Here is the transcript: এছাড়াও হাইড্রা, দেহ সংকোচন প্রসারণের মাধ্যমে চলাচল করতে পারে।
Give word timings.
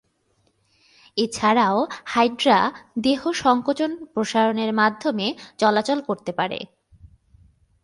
এছাড়াও 1.17 1.77
হাইড্রা, 2.05 2.59
দেহ 2.99 3.21
সংকোচন 3.43 3.91
প্রসারণের 4.13 4.71
মাধ্যমে 4.73 5.27
চলাচল 5.57 5.99
করতে 6.01 6.31
পারে। 6.31 6.59